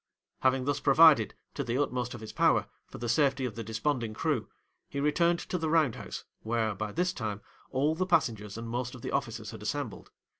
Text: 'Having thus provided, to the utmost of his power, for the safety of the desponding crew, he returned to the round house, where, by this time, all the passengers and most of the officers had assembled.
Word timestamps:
'Having 0.39 0.65
thus 0.65 0.79
provided, 0.79 1.35
to 1.53 1.63
the 1.63 1.77
utmost 1.77 2.15
of 2.15 2.21
his 2.21 2.33
power, 2.33 2.65
for 2.87 2.97
the 2.97 3.07
safety 3.07 3.45
of 3.45 3.53
the 3.53 3.63
desponding 3.63 4.15
crew, 4.15 4.49
he 4.89 4.99
returned 4.99 5.37
to 5.37 5.59
the 5.59 5.69
round 5.69 5.93
house, 5.95 6.23
where, 6.41 6.73
by 6.73 6.91
this 6.91 7.13
time, 7.13 7.39
all 7.69 7.93
the 7.93 8.07
passengers 8.07 8.57
and 8.57 8.67
most 8.67 8.95
of 8.95 9.03
the 9.03 9.11
officers 9.11 9.51
had 9.51 9.61
assembled. 9.61 10.09